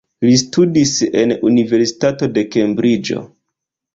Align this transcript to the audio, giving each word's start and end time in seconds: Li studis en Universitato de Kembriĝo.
Li 0.27 0.37
studis 0.43 0.93
en 1.23 1.33
Universitato 1.51 2.31
de 2.37 2.45
Kembriĝo. 2.57 3.21